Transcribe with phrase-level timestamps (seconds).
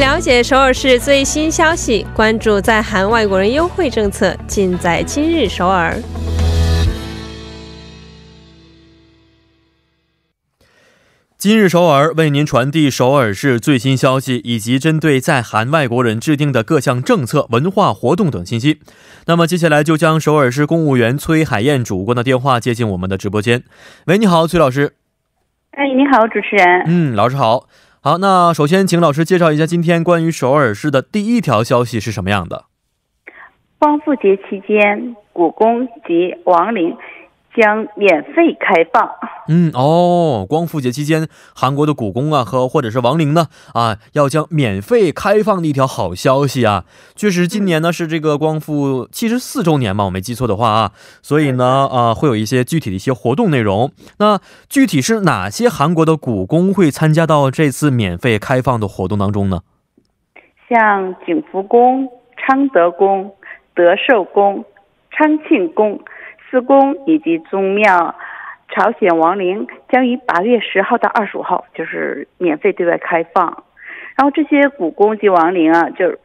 [0.00, 5.94] 了解首尔市最新消息，关注在韩外国人优惠政策，尽在今日首尔。
[11.36, 18.80] 今日首尔为您传递首尔市最新消息，以及针对在韩外国人制定的各项政策、文化活动等信息。
[19.26, 23.64] 那么接下来就将首尔市公务员崔海燕主官的电话接进我们的直播间。
[24.06, 24.94] 喂，你好，崔老师。
[25.72, 26.84] 哎，你好，主持人。
[26.86, 27.66] 嗯，老师好。
[28.02, 32.64] 好，那首先请老师介绍一下今天关于首尔市的第一条消息是什么样的？
[33.78, 36.96] 光复节期间，故宫及王陵。
[37.56, 39.10] 将免费开放。
[39.48, 46.84] 嗯哦，光复节期间，韩国的故宫啊和或者是王陵呢啊，要将免费开放的一条好消息啊。
[47.16, 53.90] 确实，今年呢是这个光复七十四周年嘛，我没记错的话啊，所以呢啊会有一些具体的一些活动内容。
[54.18, 59.62] 那具体是哪些韩国的故宫会参加到这次免费开放的活动当中呢？
[60.68, 63.34] 像景福宫、昌德宫、
[63.74, 64.64] 德寿宫、
[65.10, 66.00] 昌庆宫。
[66.50, 68.14] 四宫以及宗庙、
[68.74, 73.64] 朝鲜王陵将于八月十号到二十五号就是免费对外开放。
[74.16, 76.18] 然后这些古宫及王陵啊，就是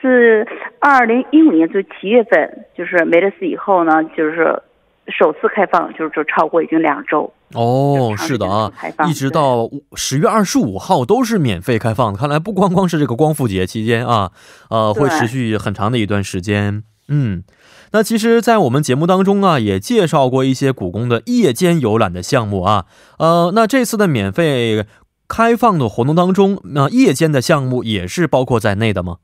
[0.00, 0.46] 自
[0.80, 4.62] 二零一五年就七月份就是梅勒斯以后呢，就是
[5.06, 7.32] 首次开放，就是就超过已经两周。
[7.54, 8.70] 哦，是的啊，
[9.08, 12.18] 一直到十月二十五号都是免费开放的。
[12.18, 14.30] 看来不光光是这个光复节期间啊，
[14.68, 16.82] 呃，会持续很长的一段时间。
[17.10, 17.42] 嗯。
[17.92, 22.86] 那其实，在我们节目当中啊，也介绍过一些故宫的夜间游览的项目啊。
[23.18, 24.86] 呃，那这次的免费
[25.28, 29.16] 开放的活动当中，那夜间的项目也是包括在内的吗？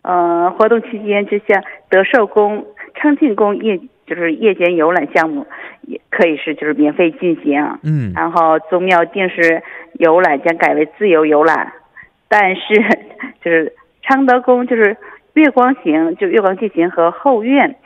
[0.00, 5.46] 呃，活动期间，就像德寿宫、昌庆宫夜就是夜间游览项目，
[5.82, 7.60] 也可以是就是免费进行。
[7.82, 8.14] 嗯。
[8.14, 9.62] 然后宗庙定时
[9.98, 11.74] 游览将改为自由游览，
[12.26, 12.62] 但是
[13.44, 14.96] 就是昌德宫就是。
[15.34, 17.76] 月光行就月光进行和后院，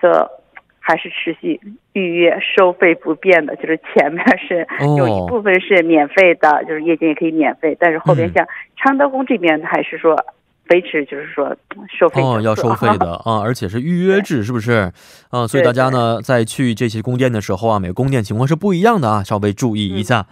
[0.00, 0.30] 则
[0.78, 1.60] 还是持续
[1.92, 4.66] 预约收费不变的，就是前面是
[4.96, 10.16] 有一部分是免费的，就是夜间也可以免费，但是后边像昌德宫这边还是说
[10.70, 11.56] 维持就是说
[11.96, 14.92] 收费哦，要收费的 啊，而且是预约制，是不是？
[15.30, 20.26] 啊，所以大家呢在去这些宫殿的时候啊，每个宫殿情况是不一样的啊，稍微注意一下。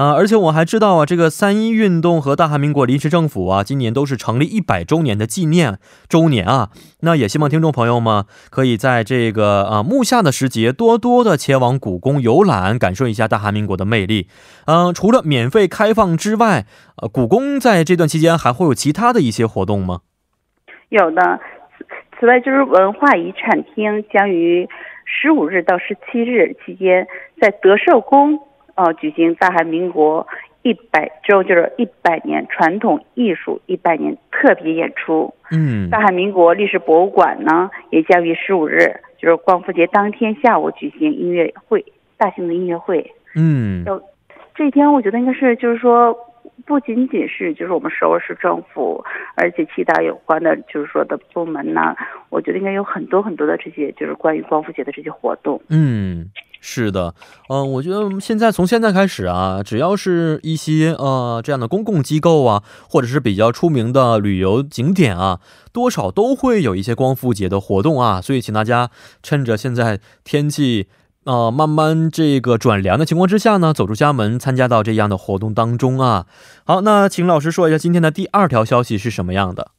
[0.00, 5.78] 啊，而且我还知道啊，这个三一运动和大韩民国临时政府啊，今年都是成立一百周年的纪念
[6.08, 6.70] 周年啊。
[7.00, 14.26] 那也希望听众朋友们可以在这个啊木下的时节，多多的前往故宫游览，感受一下大韩民国的魅力。
[14.64, 16.64] 嗯，除了免费开放之外，
[16.96, 20.00] 呃，故宫在这段期间还会有其他的一些活动吗？
[20.88, 21.38] 有的。
[22.18, 24.66] 此外，就是文化遗产厅将于
[25.04, 27.06] 十五日到十七日期间
[27.38, 28.40] 在德寿宫。
[28.80, 30.26] 哦，举行大韩民国
[30.62, 35.34] 一百周，就是一百年传统艺术一百年特别演出。
[35.50, 41.84] 嗯，大韩民国历史博物馆呢，也将于十五日，就是光复节当天下午举行音乐会，
[42.16, 43.12] 大型的音乐会。
[43.34, 44.00] 嗯，要
[44.54, 46.16] 这一天，我觉得应该是，就是说，
[46.64, 49.04] 不仅仅是就是我们首尔市政府，
[49.36, 51.94] 而且其他有关的，就是说的部门呢，
[52.30, 55.60] 我觉得应该有很多很多的这些，就是关于光复节的这些活动。
[55.68, 56.30] 嗯。
[56.62, 57.14] 是的，
[57.48, 65.40] 嗯，我觉得现在从现在开始啊，只要是一些呃这样的公共机构啊，或者是比较出名的旅游景点啊，
[65.72, 68.90] 多少都会有一些光复节的活动啊，所以请大家
[69.22, 70.88] 趁着现在天气
[71.24, 76.26] 呃慢慢这个转凉的情况之下呢，走出家门，参加到这样的活动当中啊。
[76.66, 79.70] 好，那请老师说一下今天的第二条消息是什么样的？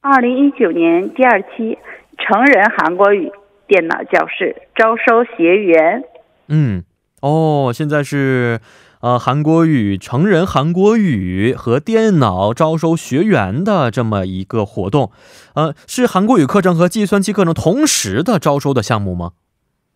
[0.00, 1.76] 二零一九年第二期
[2.16, 3.30] 成人韩国语。
[3.66, 6.04] 电脑教室招收学员。
[6.48, 6.84] 嗯，
[7.20, 8.60] 哦，现在是
[9.00, 15.10] 呃韩国语成人韩国语和电脑招收学员的这么一个活动，
[15.54, 19.32] 呃，是韩国语课程和计算机课程同时的招收的项目吗？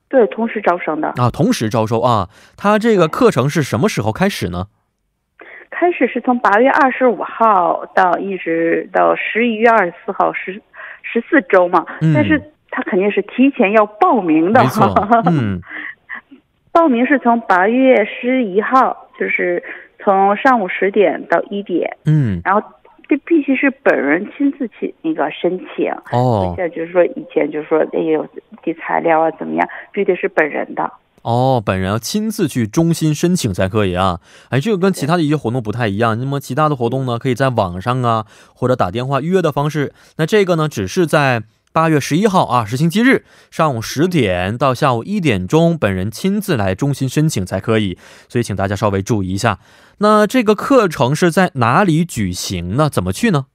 [0.08, 2.28] 对，同时招生的啊，同时招收啊。
[2.56, 4.66] 他这个课程是什么时候开始呢？
[5.70, 10.60] 开始是从八月二十五号到一直到十一月二十四号，十
[11.02, 11.86] 十四周嘛。
[12.00, 12.12] 嗯。
[12.12, 12.49] 但是。
[12.70, 15.22] 他肯定是提前要报名的，哈。
[15.26, 15.60] 嗯，
[16.70, 19.62] 报名是从八月十一号，就是
[19.98, 21.96] 从上午十点到一点。
[22.04, 22.62] 嗯，然后
[23.08, 25.92] 这必须是本人亲自去那个申请。
[26.12, 28.24] 哦，像就是说以前就是说哎呦
[28.62, 30.92] 递材料啊怎么样，必须得是本人的。
[31.22, 34.20] 哦，本人要亲自去中心申请才可以啊。
[34.50, 36.18] 哎，这个跟其他的一些活动不太一样。
[36.18, 38.24] 那么其他的活动呢，可以在网上啊
[38.54, 39.92] 或者打电话预约的方式。
[40.18, 41.42] 那这个呢，只是在。
[41.72, 47.96] 八月十一号啊，是星期日，上午十点到下午一点钟，本人亲自来中心申请才可以，
[48.28, 49.60] 所以请大家稍微注意一下。
[49.98, 52.90] 那这个课程是在哪里举行呢？
[52.90, 53.46] 怎么去呢？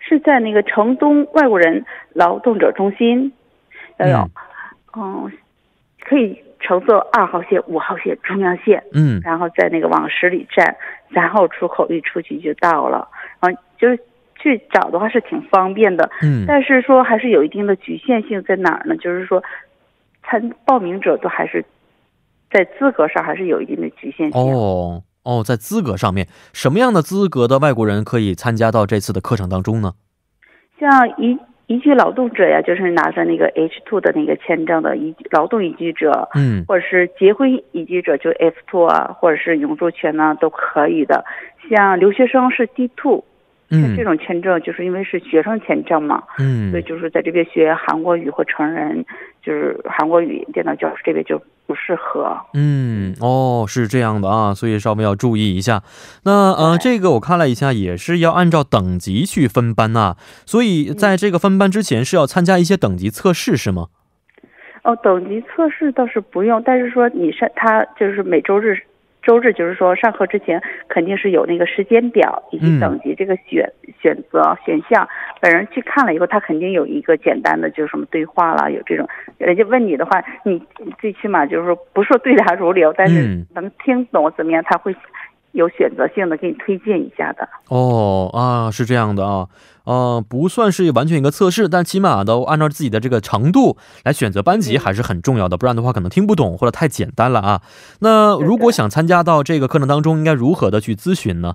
[0.00, 3.32] 是在那个城东外国人劳动者中心，
[4.00, 4.30] 要有，
[4.96, 5.30] 嗯，
[6.00, 10.76] 可以乘坐二号线、五号线、中央线，嗯，然后在那个往十里站
[11.14, 13.06] 三号出口一出去就到了，
[13.42, 13.96] 嗯，就是。
[14.40, 18.96] 去找的话是挺方便的，嗯，但是说还是有一定的局限性在哪儿呢？
[18.96, 19.42] 就是说，
[20.22, 21.64] 参报名者都还是
[22.50, 24.40] 在资格上还是有一定的局限性。
[24.40, 29.92] 哦哦，在资格上面，什么样的资格的外国人可以参加到这次的课程当中呢？
[30.78, 31.36] 像一
[31.66, 41.24] 移居劳动者呀，就是拿着那个 H two 的那个签证的移劳动移居者，嗯，或者是结婚移居者，就 F two 啊，或者是永住权呢，都可以的。
[41.68, 43.24] 像留学生是 D two。
[43.70, 49.04] 像这种签证，就是因为是学生签证嘛，嗯，所以就是在这边学韩国语或成人，
[49.42, 52.34] 就是韩国语电脑教师这边就不适合。
[52.54, 55.82] 嗯，哦，是这样的啊，所以稍微要注意一下。
[56.24, 60.16] 那呃，这个我看了一下，也是要按照等级去分班呐，
[60.46, 63.88] 所以在这个分班之前是要参加一些等级测试，是吗？
[64.84, 68.78] 哦，等级测试倒是不用，但是说你上他就是每周日。
[69.28, 70.58] 周日就是说上课之前
[70.88, 73.70] 肯定是有那个时间表以及等级这个选
[74.00, 75.06] 选择选项，
[75.38, 79.06] 本人去看了以后，他肯定有一个简单的就是什么对话了，有这种。
[79.36, 80.62] 人家问你的话，你
[80.98, 84.96] 最起码就是说不说对答如流，但是能听懂怎么样，他会
[85.52, 87.48] 有选择性的给你推荐一下的。
[87.68, 89.48] 哦啊，是这样的啊。
[89.84, 97.62] 呃，不算是完全一个测试，但起码都按照自己的这个程度来选择班级还是很重要的，不然的话可能听不懂或者太简单了啊。
[98.00, 101.54] 那如果想参加到这个课程当中，应该如何的去咨询呢？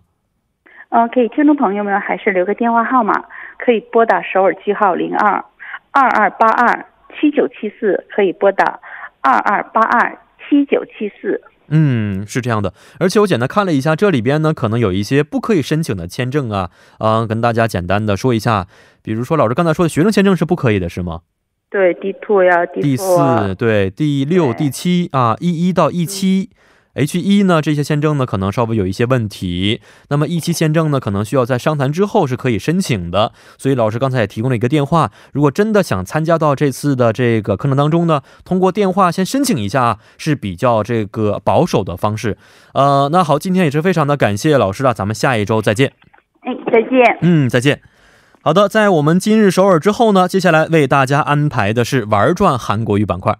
[0.89, 3.23] 嗯，可以，听众朋友们还是留个电话号码，
[3.59, 5.45] 可以拨打首尔区号零二
[5.91, 6.85] 二二八二
[7.19, 8.79] 七九七四，可以拨打
[9.21, 10.17] 二二八二
[10.49, 11.41] 七九七四。
[11.69, 16.69] 嗯，是这样的，而且我简单看了一下，这里边呢可能有一些不可以申请的签证啊，
[16.99, 18.67] 啊，跟大家简单的说一下，
[19.01, 21.21] 比如说老师刚才说的学生签证是不可以的，是吗？
[21.69, 26.49] 对，D two 呀第四，对，第六、第七啊，一一到一七。
[26.95, 29.81] H 一呢，这些签证呢可能稍微有一些问题。
[30.09, 33.31] 那么 E 七签证呢，可能需要在商谈之后是可以申请的。
[33.57, 42.37] 所以老师刚才也提供了一个电话，如果真的想参加到这次的这个课程当中呢，通过电话先申请一下是比较这个保守的方式。
[42.73, 45.93] 呃，那好，今天也是非常的感谢老师了，咱们下一周再见。
[46.41, 47.17] 哎，再见。
[47.21, 47.81] 嗯，再见。
[48.43, 53.39] 好的，在我们今日首尔之后呢，接下来为大家安排的是玩转韩国语板块。